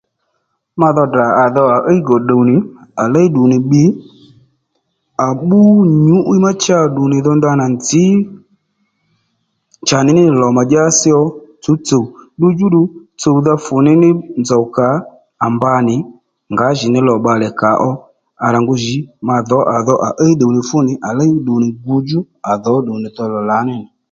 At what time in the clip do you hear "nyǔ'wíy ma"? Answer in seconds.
6.05-6.51